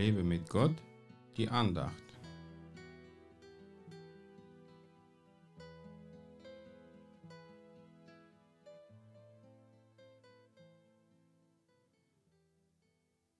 Lebe 0.00 0.24
mit 0.24 0.48
Gott, 0.48 0.74
die 1.36 1.50
Andacht. 1.50 1.92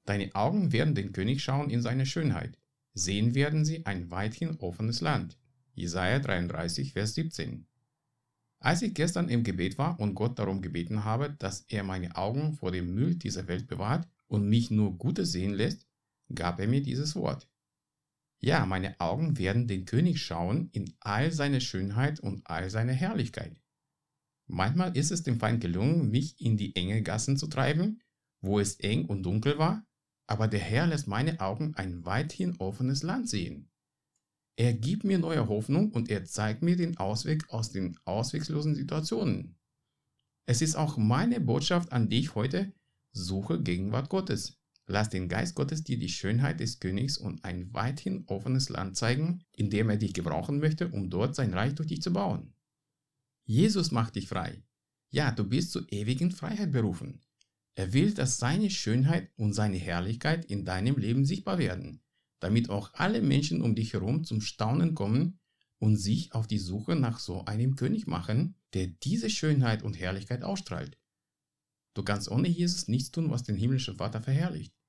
Deine 0.05 0.35
Augen 0.35 0.71
werden 0.71 0.95
den 0.95 1.13
König 1.13 1.43
schauen 1.43 1.71
in 1.71 1.81
seine 1.81 2.05
Schönheit. 2.05 2.59
Sehen 2.93 3.35
werden 3.35 3.65
sie 3.65 3.87
ein 3.87 4.11
weithin 4.11 4.57
offenes 4.59 5.01
Land. 5.01 5.39
Jesaja 5.73 6.19
33, 6.19 6.93
Vers 6.93 7.15
17. 7.15 7.67
Als 8.59 8.83
ich 8.83 8.93
gestern 8.93 9.31
im 9.31 9.45
Gebet 9.45 9.79
war 9.79 9.99
und 9.99 10.15
Gott 10.15 10.39
darum 10.39 10.61
gebeten 10.61 11.05
habe, 11.05 11.35
dass 11.39 11.63
er 11.69 11.85
meine 11.85 12.17
Augen 12.17 12.53
vor 12.53 12.71
dem 12.71 12.95
Müll 12.95 13.15
dieser 13.15 13.49
Welt 13.49 13.67
bewahrt 13.67 14.07
und 14.27 14.47
mich 14.47 14.71
nur 14.71 14.99
Gutes 14.99 15.33
sehen 15.33 15.55
lässt, 15.55 15.87
gab 16.35 16.61
er 16.61 16.69
mir 16.69 16.83
dieses 16.83 17.15
Wort. 17.17 17.49
Ja, 18.43 18.65
meine 18.65 18.99
Augen 19.01 19.39
werden 19.39 19.69
den 19.69 19.85
König 19.85 20.23
schauen 20.23 20.71
in 20.73 20.95
all 21.01 21.31
seiner 21.31 21.61
Schönheit 21.61 22.21
und 22.21 22.47
all 22.47 22.71
seiner 22.71 22.95
Herrlichkeit. 22.95 23.61
Manchmal 24.47 24.97
ist 24.97 25.11
es 25.11 25.23
dem 25.23 25.39
Feind 25.39 25.61
gelungen, 25.61 26.11
mich 26.11 26.41
in 26.41 26.57
die 26.57 26.75
enge 26.75 27.03
Gassen 27.03 27.37
zu 27.37 27.47
treiben, 27.47 28.03
wo 28.41 28.59
es 28.59 28.81
eng 28.81 29.05
und 29.05 29.23
dunkel 29.23 29.59
war, 29.59 29.87
aber 30.27 30.49
der 30.49 30.61
Herr 30.61 30.87
lässt 30.87 31.07
meine 31.07 31.41
Augen 31.41 31.75
ein 31.75 32.05
weithin 32.05 32.57
offenes 32.57 33.03
Land 33.03 33.29
sehen. 33.29 33.71
Er 34.57 34.75
gibt 34.75 35.05
mir 35.05 35.19
neue 35.19 35.49
Hoffnung 35.49 35.91
und 35.93 36.11
er 36.11 36.25
zeigt 36.25 36.63
mir 36.63 36.77
den 36.77 36.97
Ausweg 36.99 37.49
aus 37.51 37.71
den 37.71 37.99
ausweglosen 38.05 38.75
Situationen. 38.75 39.59
Es 40.47 40.63
ist 40.63 40.77
auch 40.77 40.97
meine 40.97 41.41
Botschaft 41.41 41.93
an 41.93 42.09
dich 42.09 42.35
heute, 42.35 42.73
suche 43.13 43.63
Gegenwart 43.63 44.09
Gottes. 44.09 44.60
Lass 44.93 45.09
den 45.09 45.29
Geist 45.29 45.55
Gottes 45.55 45.85
dir 45.85 46.01
die 46.01 46.09
Schönheit 46.09 46.59
des 46.59 46.81
Königs 46.81 47.17
und 47.17 47.45
ein 47.45 47.73
weithin 47.73 48.25
offenes 48.27 48.71
Land 48.71 48.97
zeigen, 48.97 49.45
in 49.53 49.71
dem 49.71 49.89
er 49.89 49.99
dich 49.99 50.13
gebrauchen 50.15 50.59
möchte, 50.59 50.89
um 50.89 51.11
dort 51.11 51.37
sein 51.37 51.55
Reich 51.55 51.77
durch 51.77 51.87
dich 51.87 52.03
zu 52.03 52.13
bauen. 52.13 52.55
Jesus 53.45 53.93
macht 53.93 54.17
dich 54.17 54.27
frei. 54.27 54.65
Ja, 55.11 55.31
du 55.31 55.45
bist 55.45 55.71
zur 55.71 55.87
ewigen 55.93 56.33
Freiheit 56.33 56.73
berufen. 56.73 57.21
Er 57.77 57.93
will, 57.93 58.15
dass 58.15 58.39
seine 58.39 58.69
Schönheit 58.69 59.31
und 59.37 59.53
seine 59.53 59.77
Herrlichkeit 59.77 60.45
in 60.47 60.65
deinem 60.65 60.97
Leben 60.99 61.25
sichtbar 61.25 61.59
werden, 61.59 62.03
damit 62.41 62.69
auch 62.69 62.93
alle 62.95 63.23
Menschen 63.23 63.63
um 63.63 63.77
dich 63.77 63.93
herum 63.93 64.25
zum 64.25 64.41
Staunen 64.41 64.97
kommen 64.97 65.39
und 65.79 65.99
sich 65.99 66.33
auf 66.35 66.49
die 66.49 66.59
Suche 66.59 66.97
nach 66.97 67.21
so 67.21 67.45
einem 67.45 67.77
König 67.77 68.09
machen, 68.09 68.57
der 68.75 68.89
diese 68.89 69.31
Schönheit 69.31 69.85
und 69.85 70.01
Herrlichkeit 70.01 70.43
ausstrahlt. 70.43 70.99
Du 71.95 72.03
kannst 72.03 72.29
ohne 72.29 72.49
Jesus 72.49 72.89
nichts 72.89 73.13
tun, 73.13 73.31
was 73.31 73.45
den 73.45 73.55
himmlischen 73.55 73.99
Vater 73.99 74.21
verherrlicht. 74.21 74.80